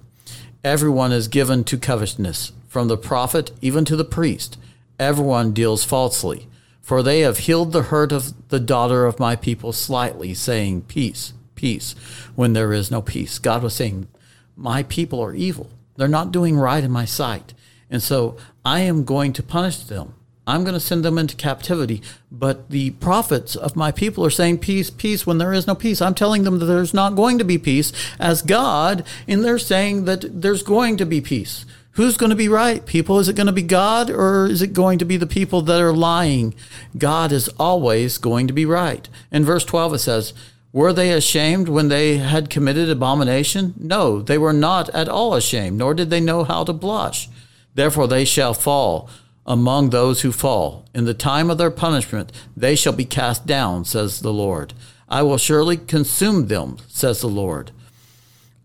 everyone 0.63 1.11
is 1.11 1.27
given 1.27 1.65
to 1.65 1.77
covetousness. 1.77 2.53
From 2.69 2.87
the 2.87 2.97
prophet 2.97 3.51
even 3.61 3.85
to 3.87 3.97
the 3.97 4.05
priest, 4.05 4.59
everyone 4.99 5.53
deals 5.53 5.83
falsely. 5.83 6.47
For 6.83 7.03
they 7.03 7.21
have 7.21 7.39
healed 7.39 7.73
the 7.73 7.85
hurt 7.85 8.13
of 8.13 8.49
the 8.49 8.61
daughter 8.61 9.07
of 9.07 9.21
my 9.21 9.37
people 9.37 9.73
slightly, 9.73 10.35
saying, 10.35 10.83
Peace, 10.83 11.33
peace, 11.55 11.95
when 12.35 12.53
there 12.53 12.73
is 12.73 12.91
no 12.91 13.01
peace. 13.01 13.39
God 13.39 13.63
was 13.63 13.75
saying, 13.75 14.09
My 14.57 14.83
people 14.83 15.21
are 15.21 15.33
evil. 15.33 15.71
They're 15.97 16.09
not 16.09 16.33
doing 16.33 16.57
right 16.57 16.83
in 16.83 16.91
my 16.91 17.05
sight. 17.05 17.55
And 17.89 18.03
so 18.03 18.37
I 18.65 18.81
am 18.81 19.05
going 19.05 19.33
to 19.35 19.43
punish 19.43 19.79
them. 19.79 20.15
I'm 20.45 20.65
going 20.65 20.75
to 20.75 20.81
send 20.81 21.05
them 21.05 21.19
into 21.19 21.37
captivity. 21.37 22.03
But 22.31 22.71
the 22.71 22.91
prophets 22.91 23.55
of 23.55 23.77
my 23.77 23.93
people 23.93 24.25
are 24.25 24.31
saying 24.31 24.59
peace, 24.59 24.91
peace 24.91 25.25
when 25.25 25.39
there 25.39 25.53
is 25.53 25.67
no 25.67 25.75
peace. 25.75 26.03
I'm 26.03 26.15
telling 26.15 26.43
them 26.43 26.59
that 26.59 26.65
there's 26.65 26.93
not 26.93 27.15
going 27.15 27.39
to 27.39 27.45
be 27.45 27.59
peace 27.59 27.93
as 28.19 28.43
God, 28.43 29.05
and 29.29 29.45
they're 29.45 29.59
saying 29.59 30.05
that 30.07 30.43
there's 30.43 30.65
going 30.65 30.97
to 30.97 31.07
be 31.07 31.21
peace. 31.21 31.65
Who's 31.93 32.17
going 32.17 32.31
to 32.31 32.37
be 32.37 32.49
right, 32.49 32.85
people? 32.87 33.19
Is 33.19 33.29
it 33.29 33.37
going 33.37 33.49
to 33.49 33.53
be 33.53 33.63
God 33.63 34.09
or 34.09 34.47
is 34.47 34.63
it 34.63 34.73
going 34.73 34.99
to 34.99 35.05
be 35.05 35.19
the 35.19 35.27
people 35.27 35.61
that 35.63 35.81
are 35.81 35.93
lying? 35.93 36.55
God 36.97 37.33
is 37.33 37.49
always 37.59 38.17
going 38.17 38.47
to 38.47 38.55
be 38.55 38.65
right. 38.65 39.07
In 39.31 39.45
verse 39.45 39.65
12, 39.65 39.95
it 39.95 39.99
says, 39.99 40.33
Were 40.73 40.95
they 40.95 41.13
ashamed 41.13 41.69
when 41.69 41.89
they 41.89 42.17
had 42.17 42.49
committed 42.49 42.89
abomination? 42.89 43.75
No, 43.77 44.23
they 44.23 44.39
were 44.39 44.55
not 44.55 44.89
at 44.91 45.09
all 45.09 45.35
ashamed, 45.35 45.77
nor 45.77 45.93
did 45.93 46.09
they 46.09 46.21
know 46.21 46.45
how 46.45 46.65
to 46.65 46.73
blush. 46.73 47.29
Therefore 47.75 48.09
they 48.09 48.25
shall 48.25 48.55
fall 48.55 49.11
among 49.45 49.91
those 49.91 50.23
who 50.23 50.33
fall. 50.33 50.87
In 50.95 51.05
the 51.05 51.13
time 51.13 51.51
of 51.51 51.59
their 51.59 51.71
punishment 51.71 52.33
they 52.57 52.75
shall 52.75 52.95
be 52.95 53.05
cast 53.05 53.47
down, 53.47 53.85
says 53.85 54.21
the 54.21 54.33
Lord. 54.33 54.73
I 55.11 55.21
will 55.23 55.37
surely 55.37 55.77
consume 55.77 56.47
them, 56.47 56.79
says 56.89 57.21
the 57.21 57.29
Lord. 57.29 57.71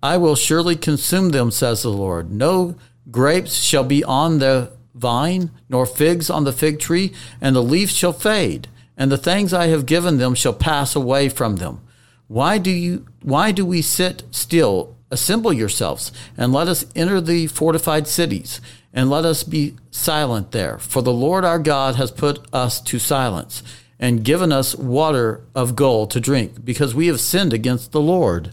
I 0.01 0.15
will 0.15 0.35
surely 0.35 0.77
consume 0.77 1.31
them, 1.31 1.51
says 1.51 1.81
the 1.81 1.89
Lord. 1.89 2.31
No 2.31 2.75
grapes 3.11 3.55
shall 3.61 3.83
be 3.83 4.03
on 4.03 4.39
the 4.39 4.71
vine, 4.93 5.51
nor 5.69 5.85
figs 5.85 6.29
on 6.29 6.43
the 6.43 6.53
fig 6.53 6.79
tree, 6.79 7.13
and 7.39 7.55
the 7.55 7.63
leaf 7.63 7.89
shall 7.89 8.13
fade, 8.13 8.67
and 8.97 9.11
the 9.11 9.17
things 9.17 9.53
I 9.53 9.67
have 9.67 9.85
given 9.85 10.17
them 10.17 10.33
shall 10.33 10.53
pass 10.53 10.95
away 10.95 11.29
from 11.29 11.57
them. 11.57 11.81
Why 12.27 12.57
do 12.57 12.71
you 12.71 13.05
why 13.21 13.51
do 13.51 13.65
we 13.65 13.81
sit 13.81 14.23
still? 14.31 14.95
Assemble 15.09 15.53
yourselves, 15.53 16.11
and 16.35 16.51
let 16.51 16.67
us 16.67 16.85
enter 16.93 17.21
the 17.21 17.47
fortified 17.47 18.09
cities, 18.09 18.59
and 18.91 19.09
let 19.09 19.23
us 19.23 19.43
be 19.43 19.75
silent 19.89 20.51
there. 20.51 20.77
For 20.79 21.01
the 21.01 21.13
Lord 21.13 21.45
our 21.45 21.59
God 21.59 21.95
has 21.95 22.11
put 22.11 22.45
us 22.51 22.81
to 22.81 22.99
silence, 22.99 23.63
and 23.97 24.25
given 24.25 24.51
us 24.51 24.75
water 24.75 25.45
of 25.55 25.77
gall 25.77 26.07
to 26.07 26.19
drink, 26.19 26.65
because 26.65 26.93
we 26.93 27.07
have 27.07 27.21
sinned 27.21 27.53
against 27.53 27.93
the 27.93 28.01
Lord. 28.01 28.51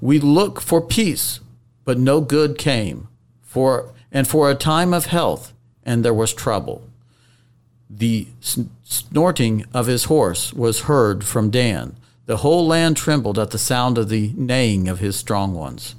We 0.00 0.20
look 0.20 0.60
for 0.60 0.80
peace, 0.80 1.40
but 1.84 1.98
no 1.98 2.20
good 2.20 2.56
came, 2.56 3.08
for 3.50 3.92
and 4.12 4.28
for 4.28 4.48
a 4.48 4.54
time 4.54 4.94
of 4.94 5.06
health, 5.06 5.52
and 5.84 6.04
there 6.04 6.14
was 6.14 6.32
trouble. 6.32 6.82
The 7.90 8.28
snorting 8.84 9.64
of 9.74 9.86
his 9.86 10.04
horse 10.04 10.52
was 10.52 10.82
heard 10.82 11.24
from 11.24 11.50
Dan 11.50 11.96
the 12.30 12.36
whole 12.36 12.64
land 12.64 12.96
trembled 12.96 13.40
at 13.40 13.50
the 13.50 13.58
sound 13.58 13.98
of 13.98 14.08
the 14.08 14.32
neighing 14.36 14.86
of 14.86 15.00
his 15.00 15.16
strong 15.16 15.52
ones. 15.52 15.96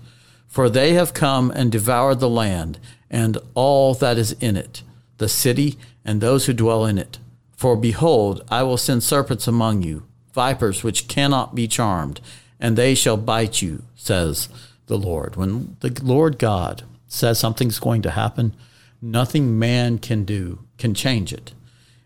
For 0.47 0.69
they 0.69 0.93
have 0.93 1.13
come 1.13 1.51
and 1.51 1.69
devoured 1.69 2.21
the 2.21 2.29
land, 2.29 2.79
and 3.09 3.37
all 3.53 3.93
that 3.95 4.17
is 4.17 4.31
in 4.39 4.55
it, 4.55 4.81
the 5.17 5.27
city, 5.27 5.77
and 6.05 6.21
those 6.21 6.45
who 6.45 6.53
dwell 6.53 6.85
in 6.85 6.97
it. 6.97 7.19
For 7.57 7.75
behold, 7.75 8.45
I 8.49 8.63
will 8.63 8.77
send 8.77 9.03
serpents 9.03 9.45
among 9.45 9.81
you, 9.81 10.03
vipers 10.33 10.85
which 10.85 11.09
cannot 11.09 11.53
be 11.53 11.67
charmed, 11.67 12.21
and 12.61 12.77
they 12.77 12.95
shall 12.95 13.17
bite 13.17 13.61
you, 13.61 13.83
says 13.95 14.47
the 14.87 14.97
Lord. 14.97 15.35
When 15.35 15.75
the 15.81 15.99
Lord 16.01 16.39
God 16.39 16.83
says 17.11 17.37
something's 17.37 17.79
going 17.79 18.01
to 18.01 18.11
happen, 18.11 18.55
nothing 19.01 19.59
man 19.59 19.97
can 19.97 20.23
do 20.23 20.59
can 20.77 20.93
change 20.93 21.33
it. 21.33 21.53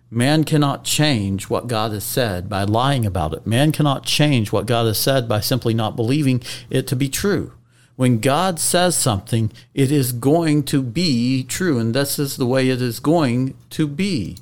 Man 0.09 0.43
cannot 0.43 0.83
change 0.83 1.50
what 1.50 1.67
God 1.67 1.91
has 1.91 2.03
said 2.03 2.50
by 2.50 2.63
lying 2.63 3.05
about 3.05 3.33
it. 3.33 3.45
Man 3.45 3.71
cannot 3.71 4.05
change 4.05 4.51
what 4.51 4.65
God 4.65 4.85
has 4.88 5.00
said 5.00 5.27
by 5.27 5.39
simply 5.39 5.74
not 5.74 5.95
believing 5.95 6.41
it 6.69 6.88
to 6.88 6.95
be 6.95 7.09
true. 7.09 7.53
When 7.95 8.19
God 8.19 8.59
says 8.59 8.95
something, 8.95 9.51
it 9.74 9.91
is 9.91 10.12
going 10.12 10.63
to 10.63 10.81
be 10.81 11.43
true, 11.43 11.79
and 11.79 11.93
this 11.93 12.19
is 12.19 12.35
the 12.35 12.45
way 12.45 12.69
it 12.69 12.81
is 12.81 13.00
going 13.00 13.55
to 13.71 13.88
be. 13.88 14.38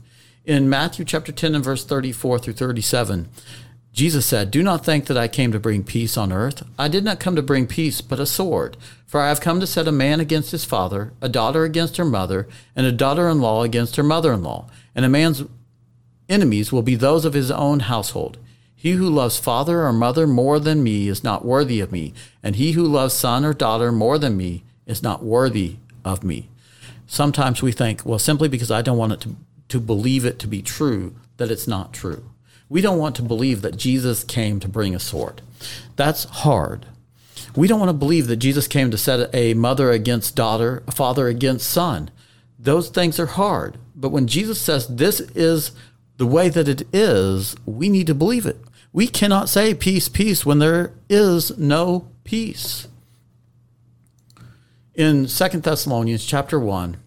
In 0.46 0.70
Matthew 0.70 1.06
chapter 1.06 1.32
10 1.32 1.56
and 1.56 1.64
verse 1.64 1.86
34 1.86 2.40
through 2.40 2.54
37, 2.54 3.30
Jesus 3.94 4.26
said, 4.26 4.50
Do 4.50 4.64
not 4.64 4.84
think 4.84 5.06
that 5.06 5.18
I 5.18 5.28
came 5.28 5.52
to 5.52 5.60
bring 5.60 5.84
peace 5.84 6.18
on 6.18 6.34
earth. 6.34 6.64
I 6.80 6.88
did 6.88 7.04
not 7.04 7.20
come 7.20 7.36
to 7.36 7.44
bring 7.44 7.68
peace, 7.68 8.02
but 8.02 8.20
a 8.20 8.26
sword. 8.26 8.76
For 9.06 9.22
I 9.22 9.30
have 9.30 9.40
come 9.40 9.60
to 9.60 9.68
set 9.68 9.88
a 9.88 9.92
man 9.92 10.20
against 10.20 10.50
his 10.50 10.66
father, 10.66 11.14
a 11.22 11.30
daughter 11.30 11.64
against 11.64 11.98
her 11.98 12.06
mother, 12.06 12.48
and 12.76 12.88
a 12.88 12.92
daughter 12.92 13.30
in 13.30 13.40
law 13.40 13.62
against 13.62 13.96
her 13.96 14.04
mother 14.04 14.34
in 14.34 14.42
law. 14.42 14.68
And 14.96 15.06
a 15.06 15.10
man's 15.10 15.44
enemies 16.28 16.72
will 16.72 16.82
be 16.82 16.96
those 16.96 17.24
of 17.24 17.36
his 17.36 17.52
own 17.52 17.82
household. 17.82 18.40
He 18.76 18.94
who 18.94 19.08
loves 19.08 19.38
father 19.38 19.84
or 19.84 19.94
mother 19.94 20.26
more 20.26 20.60
than 20.60 20.84
me 20.84 21.08
is 21.08 21.24
not 21.24 21.46
worthy 21.46 21.80
of 21.80 21.92
me, 21.92 22.14
and 22.42 22.56
he 22.56 22.72
who 22.72 22.84
loves 22.84 23.14
son 23.14 23.46
or 23.46 23.54
daughter 23.54 23.92
more 23.92 24.18
than 24.18 24.36
me 24.36 24.64
is 24.88 25.04
not 25.04 25.24
worthy 25.24 25.78
of 26.04 26.24
me. 26.24 26.50
Sometimes 27.06 27.62
we 27.62 27.72
think, 27.72 28.04
well, 28.04 28.20
simply 28.20 28.50
because 28.50 28.72
I 28.72 28.82
don't 28.82 28.98
want 28.98 29.14
it 29.14 29.22
to, 29.22 29.36
to 29.70 29.80
believe 29.80 30.26
it 30.26 30.40
to 30.40 30.48
be 30.48 30.64
true, 30.64 31.16
that 31.38 31.52
it's 31.52 31.68
not 31.68 31.94
true. 31.94 32.26
We 32.74 32.82
don't 32.82 32.98
want 32.98 33.16
to 33.18 33.22
believe 33.22 33.62
that 33.62 33.78
Jesus 33.78 34.24
came 34.24 34.60
to 34.60 34.68
bring 34.68 34.96
a 34.96 35.00
sword. 35.00 35.44
That's 35.96 36.24
hard. 36.24 36.88
We 37.56 37.68
don't 37.68 37.80
want 37.80 37.90
to 37.90 37.94
believe 37.94 38.26
that 38.26 38.38
Jesus 38.38 38.68
came 38.68 38.90
to 38.90 38.98
set 38.98 39.30
a 39.32 39.54
mother 39.54 39.92
against 39.92 40.36
daughter, 40.36 40.82
a 40.88 40.92
father 40.92 41.28
against 41.28 41.70
son. 41.70 42.10
Those 42.58 42.90
things 42.90 43.20
are 43.20 43.28
hard. 43.28 43.78
But 43.96 44.10
when 44.10 44.26
Jesus 44.26 44.60
says 44.60 44.88
this 44.88 45.20
is 45.20 45.74
the 46.18 46.26
way 46.26 46.50
that 46.50 46.68
it 46.68 46.88
is, 46.92 47.56
we 47.68 47.90
need 47.90 48.08
to 48.08 48.16
believe 48.16 48.48
it. 48.48 48.58
We 48.92 49.06
cannot 49.06 49.50
say 49.50 49.76
peace, 49.76 50.10
peace 50.10 50.44
when 50.44 50.58
there 50.58 50.94
is 51.08 51.56
no 51.60 52.08
peace. 52.24 52.88
In 54.96 55.28
Second 55.28 55.62
Thessalonians 55.62 56.26
chapter 56.26 56.60
1, 56.60 56.98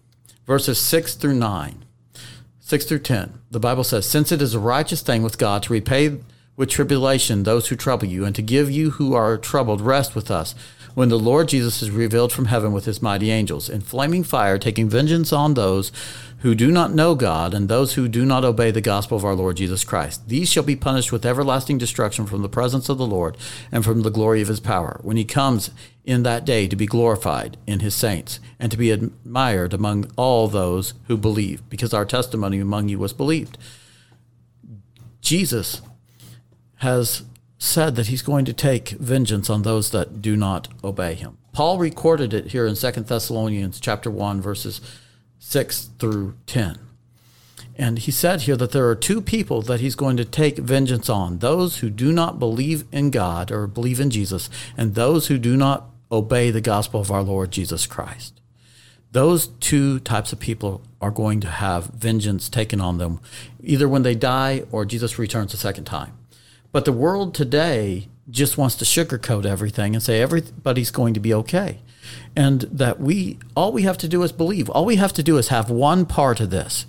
verses 0.45 0.79
6 0.79 1.15
through 1.15 1.35
9, 1.35 1.83
6 2.67 2.83
through 2.83 2.99
10, 2.99 3.39
the 3.49 3.61
Bible 3.61 3.85
says, 3.85 4.05
Since 4.05 4.33
it 4.33 4.41
is 4.41 4.53
a 4.53 4.59
righteous 4.59 5.01
thing 5.01 5.23
with 5.23 5.37
God 5.37 5.63
to 5.63 5.71
repay 5.71 6.19
with 6.57 6.69
tribulation 6.69 7.43
those 7.43 7.69
who 7.69 7.77
trouble 7.77 8.07
you, 8.07 8.25
and 8.25 8.35
to 8.35 8.41
give 8.41 8.69
you 8.69 8.89
who 8.91 9.13
are 9.13 9.37
troubled 9.37 9.79
rest 9.79 10.15
with 10.15 10.29
us, 10.29 10.53
when 10.97 11.09
the 11.09 11.19
Lord 11.19 11.47
Jesus 11.47 11.83
is 11.83 11.91
revealed 11.91 12.33
from 12.33 12.45
heaven 12.45 12.71
with 12.71 12.85
his 12.85 13.03
mighty 13.03 13.29
angels, 13.29 13.69
in 13.69 13.81
flaming 13.81 14.23
fire, 14.23 14.57
taking 14.57 14.89
vengeance 14.89 15.31
on 15.31 15.53
those 15.53 15.91
who 16.39 16.55
do 16.55 16.71
not 16.71 16.91
know 16.91 17.13
God 17.13 17.53
and 17.53 17.69
those 17.69 17.93
who 17.93 18.07
do 18.07 18.25
not 18.25 18.43
obey 18.43 18.71
the 18.71 18.81
gospel 18.81 19.15
of 19.15 19.23
our 19.23 19.35
Lord 19.35 19.57
Jesus 19.57 19.83
Christ. 19.83 20.27
These 20.27 20.51
shall 20.51 20.63
be 20.63 20.75
punished 20.75 21.11
with 21.11 21.23
everlasting 21.23 21.77
destruction 21.77 22.25
from 22.25 22.41
the 22.41 22.49
presence 22.49 22.89
of 22.89 22.97
the 22.97 23.05
Lord 23.05 23.37
and 23.71 23.85
from 23.85 24.01
the 24.01 24.09
glory 24.09 24.41
of 24.41 24.47
his 24.47 24.59
power, 24.59 24.99
when 25.03 25.17
he 25.17 25.23
comes 25.23 25.69
in 26.03 26.23
that 26.23 26.45
day 26.45 26.67
to 26.67 26.75
be 26.75 26.87
glorified 26.87 27.57
in 27.67 27.81
his 27.81 27.93
saints 27.93 28.39
and 28.59 28.71
to 28.71 28.77
be 28.77 28.89
admired 28.89 29.75
among 29.75 30.11
all 30.15 30.47
those 30.47 30.95
who 31.05 31.15
believe, 31.15 31.61
because 31.69 31.93
our 31.93 32.05
testimony 32.05 32.59
among 32.59 32.89
you 32.89 32.97
was 32.97 33.13
believed. 33.13 33.55
Jesus 35.21 35.79
has 36.77 37.21
said 37.57 37.95
that 37.95 38.07
he's 38.07 38.21
going 38.21 38.45
to 38.45 38.53
take 38.53 38.89
vengeance 38.89 39.49
on 39.49 39.63
those 39.63 39.91
that 39.91 40.21
do 40.21 40.35
not 40.35 40.67
obey 40.83 41.15
him. 41.15 41.37
Paul 41.53 41.79
recorded 41.79 42.33
it 42.33 42.47
here 42.47 42.67
in 42.67 42.75
2 42.75 42.91
Thessalonians 42.91 43.79
chapter 43.79 44.11
1 44.11 44.41
verses 44.41 44.79
6 45.39 45.89
through 45.99 46.35
10. 46.45 46.77
And 47.77 47.99
he 47.99 48.11
said 48.11 48.41
here 48.41 48.57
that 48.57 48.71
there 48.71 48.87
are 48.89 48.95
two 48.95 49.21
people 49.21 49.61
that 49.63 49.79
he's 49.79 49.95
going 49.95 50.17
to 50.17 50.25
take 50.25 50.57
vengeance 50.57 51.09
on 51.09 51.39
those 51.39 51.77
who 51.77 51.89
do 51.89 52.11
not 52.11 52.39
believe 52.39 52.85
in 52.91 53.11
God 53.11 53.51
or 53.51 53.67
believe 53.67 53.99
in 53.99 54.09
Jesus, 54.09 54.49
and 54.75 54.95
those 54.95 55.27
who 55.27 55.37
do 55.37 55.55
not 55.55 55.89
obey 56.11 56.49
the 56.49 56.61
gospel 56.61 56.99
of 56.99 57.11
our 57.11 57.21
Lord 57.21 57.51
Jesus 57.51 57.85
Christ. 57.85 58.41
Those 59.11 59.47
two 59.47 59.99
types 59.99 60.33
of 60.33 60.39
people 60.39 60.81
are 60.99 61.11
going 61.11 61.39
to 61.41 61.47
have 61.47 61.85
vengeance 61.87 62.49
taken 62.49 62.81
on 62.81 62.97
them, 62.97 63.19
either 63.61 63.87
when 63.87 64.01
they 64.01 64.15
die 64.15 64.63
or 64.71 64.83
Jesus 64.83 65.19
returns 65.19 65.53
a 65.53 65.57
second 65.57 65.85
time. 65.85 66.13
But 66.77 66.85
the 66.85 66.93
world 66.93 67.33
today 67.33 68.07
just 68.29 68.55
wants 68.55 68.75
to 68.75 68.85
sugarcoat 68.85 69.47
everything 69.47 69.95
and 69.95 70.03
say 70.03 70.21
everybody's 70.21 70.91
going 70.91 71.15
to 71.15 71.19
be 71.19 71.33
okay 71.33 71.79
and 72.35 72.61
that 72.71 72.99
we 72.99 73.39
all 73.55 73.71
we 73.71 73.81
have 73.81 73.97
to 73.97 74.07
do 74.07 74.21
is 74.21 74.31
believe. 74.31 74.69
All 74.69 74.85
we 74.85 74.97
have 74.97 75.11
to 75.13 75.23
do 75.23 75.39
is 75.39 75.47
have 75.47 75.71
one 75.71 76.05
part 76.05 76.39
of 76.39 76.51
this. 76.51 76.85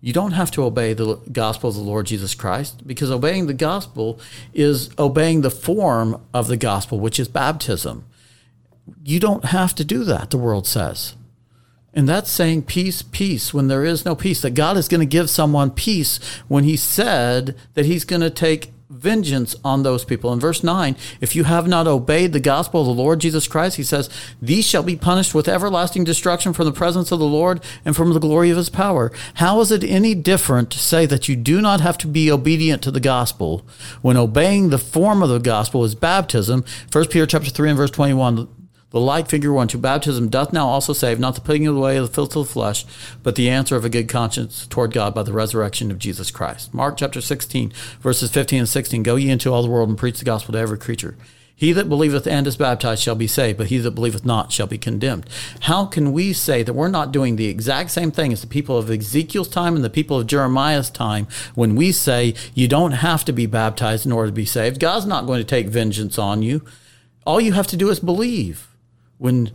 You 0.00 0.12
don't 0.12 0.34
have 0.34 0.52
to 0.52 0.62
obey 0.62 0.92
the 0.92 1.16
gospel 1.32 1.70
of 1.70 1.74
the 1.74 1.82
Lord 1.82 2.06
Jesus 2.06 2.32
Christ 2.32 2.86
because 2.86 3.10
obeying 3.10 3.48
the 3.48 3.54
gospel 3.54 4.20
is 4.52 4.88
obeying 5.00 5.40
the 5.40 5.50
form 5.50 6.22
of 6.32 6.46
the 6.46 6.56
gospel, 6.56 7.00
which 7.00 7.18
is 7.18 7.26
baptism. 7.26 8.04
You 9.02 9.18
don't 9.18 9.46
have 9.46 9.74
to 9.74 9.84
do 9.84 10.04
that, 10.04 10.30
the 10.30 10.38
world 10.38 10.68
says. 10.68 11.16
And 11.92 12.08
that's 12.08 12.30
saying 12.30 12.62
peace, 12.62 13.02
peace 13.02 13.52
when 13.52 13.66
there 13.66 13.84
is 13.84 14.04
no 14.04 14.14
peace. 14.14 14.42
That 14.42 14.52
God 14.52 14.76
is 14.76 14.86
going 14.86 15.00
to 15.00 15.06
give 15.06 15.28
someone 15.28 15.72
peace 15.72 16.20
when 16.46 16.62
He 16.62 16.76
said 16.76 17.56
that 17.74 17.86
He's 17.86 18.04
going 18.04 18.22
to 18.22 18.30
take 18.30 18.70
vengeance 18.94 19.56
on 19.64 19.82
those 19.82 20.04
people. 20.04 20.32
In 20.32 20.40
verse 20.40 20.62
9, 20.62 20.96
if 21.20 21.34
you 21.34 21.44
have 21.44 21.66
not 21.66 21.86
obeyed 21.86 22.32
the 22.32 22.40
gospel 22.40 22.80
of 22.80 22.86
the 22.86 23.02
Lord 23.02 23.20
Jesus 23.20 23.48
Christ, 23.48 23.76
he 23.76 23.82
says, 23.82 24.08
These 24.40 24.66
shall 24.66 24.82
be 24.82 24.96
punished 24.96 25.34
with 25.34 25.48
everlasting 25.48 26.04
destruction 26.04 26.52
from 26.52 26.66
the 26.66 26.72
presence 26.72 27.10
of 27.12 27.18
the 27.18 27.26
Lord 27.26 27.60
and 27.84 27.96
from 27.96 28.12
the 28.12 28.20
glory 28.20 28.50
of 28.50 28.56
his 28.56 28.70
power. 28.70 29.12
How 29.34 29.60
is 29.60 29.70
it 29.70 29.84
any 29.84 30.14
different 30.14 30.70
to 30.70 30.78
say 30.78 31.06
that 31.06 31.28
you 31.28 31.36
do 31.36 31.60
not 31.60 31.80
have 31.80 31.98
to 31.98 32.06
be 32.06 32.30
obedient 32.30 32.82
to 32.82 32.90
the 32.90 33.00
gospel 33.00 33.66
when 34.02 34.16
obeying 34.16 34.70
the 34.70 34.78
form 34.78 35.22
of 35.22 35.28
the 35.28 35.38
gospel 35.38 35.84
is 35.84 35.94
baptism? 35.94 36.64
1 36.92 37.08
Peter 37.08 37.26
chapter 37.26 37.50
3 37.50 37.70
and 37.70 37.76
verse 37.76 37.90
21 37.90 38.48
the 38.94 39.00
like 39.00 39.28
figure 39.28 39.52
one 39.52 39.66
to 39.66 39.76
baptism 39.76 40.28
doth 40.28 40.52
now 40.52 40.68
also 40.68 40.92
save, 40.92 41.18
not 41.18 41.34
the 41.34 41.40
putting 41.40 41.66
away 41.66 41.96
of 41.96 42.06
the 42.06 42.14
filth 42.14 42.36
of 42.36 42.46
the 42.46 42.52
flesh, 42.52 42.86
but 43.24 43.34
the 43.34 43.50
answer 43.50 43.74
of 43.74 43.84
a 43.84 43.88
good 43.88 44.08
conscience 44.08 44.68
toward 44.68 44.92
God 44.92 45.12
by 45.12 45.24
the 45.24 45.32
resurrection 45.32 45.90
of 45.90 45.98
Jesus 45.98 46.30
Christ. 46.30 46.72
Mark 46.72 46.96
chapter 46.96 47.20
16, 47.20 47.72
verses 47.98 48.30
15 48.30 48.60
and 48.60 48.68
16. 48.68 49.02
Go 49.02 49.16
ye 49.16 49.30
into 49.30 49.52
all 49.52 49.64
the 49.64 49.68
world 49.68 49.88
and 49.88 49.98
preach 49.98 50.20
the 50.20 50.24
gospel 50.24 50.52
to 50.52 50.60
every 50.60 50.78
creature. 50.78 51.16
He 51.56 51.72
that 51.72 51.88
believeth 51.88 52.28
and 52.28 52.46
is 52.46 52.56
baptized 52.56 53.02
shall 53.02 53.16
be 53.16 53.26
saved, 53.26 53.58
but 53.58 53.66
he 53.66 53.78
that 53.78 53.90
believeth 53.96 54.24
not 54.24 54.52
shall 54.52 54.68
be 54.68 54.78
condemned. 54.78 55.28
How 55.62 55.86
can 55.86 56.12
we 56.12 56.32
say 56.32 56.62
that 56.62 56.74
we're 56.74 56.86
not 56.86 57.10
doing 57.10 57.34
the 57.34 57.48
exact 57.48 57.90
same 57.90 58.12
thing 58.12 58.32
as 58.32 58.42
the 58.42 58.46
people 58.46 58.78
of 58.78 58.88
Ezekiel's 58.88 59.48
time 59.48 59.74
and 59.74 59.84
the 59.84 59.90
people 59.90 60.20
of 60.20 60.28
Jeremiah's 60.28 60.88
time 60.88 61.26
when 61.56 61.74
we 61.74 61.90
say 61.90 62.36
you 62.54 62.68
don't 62.68 62.92
have 62.92 63.24
to 63.24 63.32
be 63.32 63.46
baptized 63.46 64.06
in 64.06 64.12
order 64.12 64.28
to 64.28 64.32
be 64.32 64.44
saved? 64.44 64.78
God's 64.78 65.04
not 65.04 65.26
going 65.26 65.40
to 65.40 65.44
take 65.44 65.66
vengeance 65.66 66.16
on 66.16 66.42
you. 66.42 66.64
All 67.26 67.40
you 67.40 67.54
have 67.54 67.66
to 67.66 67.76
do 67.76 67.90
is 67.90 67.98
believe. 67.98 68.68
When 69.24 69.52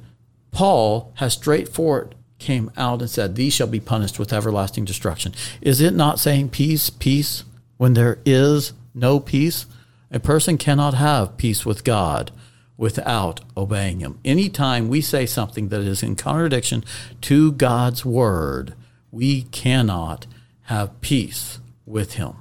Paul 0.50 1.14
has 1.18 1.34
straightforward 1.34 2.16
came 2.40 2.72
out 2.76 3.02
and 3.02 3.10
said, 3.10 3.36
These 3.36 3.54
shall 3.54 3.68
be 3.68 3.80
punished 3.80 4.18
with 4.18 4.34
everlasting 4.34 4.84
destruction. 4.84 5.36
Is 5.62 5.80
it 5.80 5.94
not 5.94 6.18
saying 6.18 6.50
peace, 6.50 6.90
peace, 6.90 7.44
when 7.78 7.94
there 7.94 8.18
is 8.26 8.74
no 8.96 9.20
peace? 9.20 9.68
A 10.10 10.20
person 10.20 10.58
cannot 10.58 10.96
have 10.96 11.38
peace 11.38 11.68
with 11.68 11.84
God 11.84 12.32
without 12.78 13.42
obeying 13.56 14.00
Him. 14.00 14.18
Anytime 14.26 14.90
we 14.90 15.02
say 15.02 15.28
something 15.28 15.70
that 15.70 15.82
is 15.82 16.02
in 16.02 16.16
contradiction 16.16 16.84
to 17.22 17.52
God's 17.52 18.04
word, 18.04 18.74
we 19.12 19.44
cannot 19.44 20.26
have 20.64 21.00
peace 21.02 21.60
with 21.86 22.14
Him. 22.14 22.34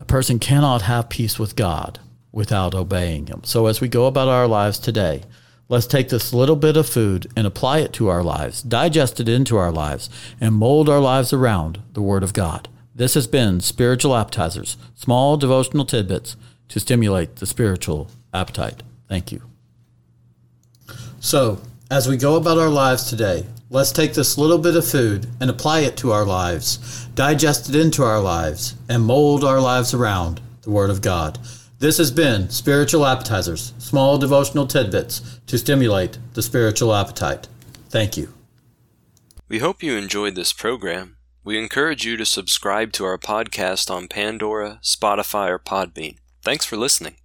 A 0.00 0.06
person 0.06 0.38
cannot 0.38 0.80
have 0.80 1.10
peace 1.10 1.38
with 1.38 1.56
God 1.56 1.98
without 2.32 2.74
obeying 2.74 3.26
Him. 3.26 3.42
So 3.44 3.66
as 3.66 3.82
we 3.82 3.88
go 3.88 4.06
about 4.06 4.28
our 4.28 4.46
lives 4.46 4.78
today, 4.78 5.24
Let's 5.70 5.86
take 5.86 6.08
this 6.08 6.32
little 6.32 6.56
bit 6.56 6.78
of 6.78 6.88
food 6.88 7.26
and 7.36 7.46
apply 7.46 7.80
it 7.80 7.92
to 7.94 8.08
our 8.08 8.22
lives, 8.22 8.62
digest 8.62 9.20
it 9.20 9.28
into 9.28 9.58
our 9.58 9.70
lives, 9.70 10.08
and 10.40 10.54
mold 10.54 10.88
our 10.88 10.98
lives 10.98 11.30
around 11.34 11.82
the 11.92 12.00
Word 12.00 12.22
of 12.22 12.32
God. 12.32 12.68
This 12.94 13.12
has 13.12 13.26
been 13.26 13.60
Spiritual 13.60 14.16
Appetizers, 14.16 14.78
small 14.94 15.36
devotional 15.36 15.84
tidbits 15.84 16.36
to 16.68 16.80
stimulate 16.80 17.36
the 17.36 17.46
spiritual 17.46 18.10
appetite. 18.32 18.82
Thank 19.08 19.30
you. 19.30 19.42
So, 21.20 21.60
as 21.90 22.08
we 22.08 22.16
go 22.16 22.36
about 22.36 22.56
our 22.56 22.70
lives 22.70 23.10
today, 23.10 23.44
let's 23.68 23.92
take 23.92 24.14
this 24.14 24.38
little 24.38 24.58
bit 24.58 24.74
of 24.74 24.88
food 24.88 25.26
and 25.38 25.50
apply 25.50 25.80
it 25.80 25.98
to 25.98 26.12
our 26.12 26.24
lives, 26.24 27.04
digest 27.14 27.68
it 27.68 27.76
into 27.76 28.02
our 28.02 28.20
lives, 28.20 28.74
and 28.88 29.04
mold 29.04 29.44
our 29.44 29.60
lives 29.60 29.92
around 29.92 30.40
the 30.62 30.70
Word 30.70 30.88
of 30.88 31.02
God. 31.02 31.38
This 31.80 31.98
has 31.98 32.10
been 32.10 32.50
Spiritual 32.50 33.06
Appetizers, 33.06 33.72
small 33.78 34.18
devotional 34.18 34.66
tidbits 34.66 35.38
to 35.46 35.56
stimulate 35.56 36.18
the 36.34 36.42
spiritual 36.42 36.92
appetite. 36.92 37.46
Thank 37.88 38.16
you. 38.16 38.34
We 39.48 39.60
hope 39.60 39.80
you 39.80 39.96
enjoyed 39.96 40.34
this 40.34 40.52
program. 40.52 41.18
We 41.44 41.56
encourage 41.56 42.04
you 42.04 42.16
to 42.16 42.26
subscribe 42.26 42.92
to 42.94 43.04
our 43.04 43.16
podcast 43.16 43.92
on 43.92 44.08
Pandora, 44.08 44.80
Spotify, 44.82 45.50
or 45.50 45.60
Podbean. 45.60 46.16
Thanks 46.42 46.66
for 46.66 46.76
listening. 46.76 47.14